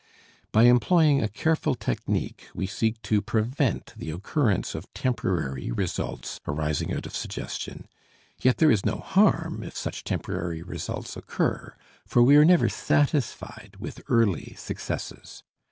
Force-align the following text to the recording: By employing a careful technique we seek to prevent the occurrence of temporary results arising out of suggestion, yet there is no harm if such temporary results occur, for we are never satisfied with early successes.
By 0.51 0.63
employing 0.63 1.21
a 1.21 1.27
careful 1.29 1.75
technique 1.75 2.47
we 2.55 2.65
seek 2.65 2.99
to 3.03 3.21
prevent 3.21 3.93
the 3.95 4.09
occurrence 4.09 4.73
of 4.73 4.91
temporary 4.95 5.71
results 5.71 6.39
arising 6.47 6.91
out 6.91 7.05
of 7.05 7.15
suggestion, 7.15 7.87
yet 8.41 8.57
there 8.57 8.71
is 8.71 8.83
no 8.83 8.95
harm 8.95 9.61
if 9.61 9.77
such 9.77 10.03
temporary 10.03 10.63
results 10.63 11.15
occur, 11.15 11.75
for 12.07 12.23
we 12.23 12.35
are 12.35 12.45
never 12.45 12.67
satisfied 12.67 13.75
with 13.79 14.01
early 14.09 14.55
successes. 14.57 15.43